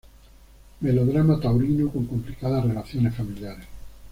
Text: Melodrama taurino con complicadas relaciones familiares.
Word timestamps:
Melodrama 0.79 1.39
taurino 1.39 1.87
con 1.91 2.07
complicadas 2.07 2.65
relaciones 2.65 3.13
familiares. 3.13 3.67